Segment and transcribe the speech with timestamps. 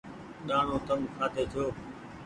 [0.47, 1.65] ڏآڻو تم کآدي ڇو